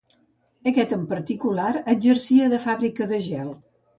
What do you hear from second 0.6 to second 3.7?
Aquest en particular exercia de fàbrica de gel.